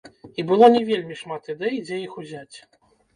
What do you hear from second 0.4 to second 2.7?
І было не вельмі шмат ідэй, дзе іх узяць.